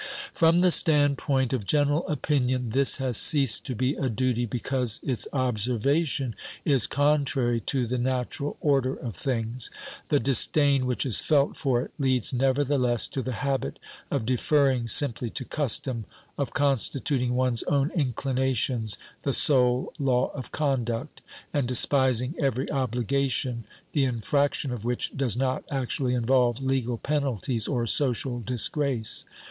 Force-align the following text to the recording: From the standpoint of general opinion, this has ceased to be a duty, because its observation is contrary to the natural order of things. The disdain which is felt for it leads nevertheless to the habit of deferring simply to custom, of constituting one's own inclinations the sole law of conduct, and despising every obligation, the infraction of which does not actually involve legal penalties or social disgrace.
From 0.33 0.57
the 0.65 0.71
standpoint 0.71 1.53
of 1.53 1.63
general 1.63 2.07
opinion, 2.07 2.71
this 2.71 2.97
has 2.97 3.17
ceased 3.17 3.65
to 3.67 3.75
be 3.75 3.93
a 3.93 4.09
duty, 4.09 4.47
because 4.47 4.99
its 5.03 5.27
observation 5.31 6.33
is 6.65 6.87
contrary 6.87 7.59
to 7.59 7.85
the 7.85 7.99
natural 7.99 8.57
order 8.61 8.95
of 8.95 9.15
things. 9.15 9.69
The 10.09 10.19
disdain 10.19 10.87
which 10.87 11.05
is 11.05 11.19
felt 11.19 11.55
for 11.55 11.83
it 11.83 11.91
leads 11.99 12.33
nevertheless 12.33 13.07
to 13.09 13.21
the 13.21 13.31
habit 13.45 13.77
of 14.09 14.25
deferring 14.25 14.87
simply 14.87 15.29
to 15.29 15.45
custom, 15.45 16.05
of 16.35 16.51
constituting 16.51 17.35
one's 17.35 17.61
own 17.67 17.91
inclinations 17.91 18.97
the 19.21 19.33
sole 19.33 19.93
law 19.99 20.31
of 20.33 20.51
conduct, 20.51 21.21
and 21.53 21.67
despising 21.67 22.33
every 22.39 22.67
obligation, 22.71 23.65
the 23.91 24.05
infraction 24.05 24.71
of 24.71 24.83
which 24.83 25.15
does 25.15 25.37
not 25.37 25.63
actually 25.69 26.15
involve 26.15 26.59
legal 26.59 26.97
penalties 26.97 27.67
or 27.67 27.85
social 27.85 28.39
disgrace. 28.39 29.25